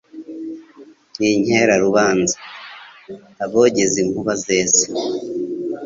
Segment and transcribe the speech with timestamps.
[1.17, 2.37] N' inkerarubanza;
[3.43, 4.85] Abogeza inkuba zesa,